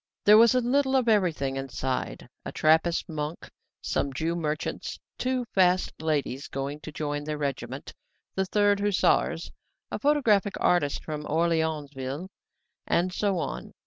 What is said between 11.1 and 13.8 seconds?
Orleansville, and so on.